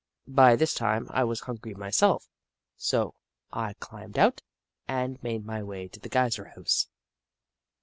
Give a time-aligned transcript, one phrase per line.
[0.27, 2.27] By this time I was hungry myself,
[2.75, 3.13] so
[3.53, 4.41] I climbed out
[4.87, 6.87] and made my way to the Geyser House.